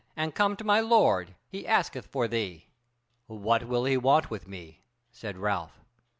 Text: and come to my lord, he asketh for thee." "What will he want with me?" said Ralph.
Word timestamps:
and 0.17 0.33
come 0.33 0.55
to 0.55 0.63
my 0.63 0.79
lord, 0.79 1.35
he 1.47 1.67
asketh 1.67 2.07
for 2.07 2.27
thee." 2.27 2.65
"What 3.27 3.65
will 3.67 3.85
he 3.85 3.97
want 3.97 4.31
with 4.31 4.47
me?" 4.47 4.81
said 5.11 5.37
Ralph. 5.37 5.85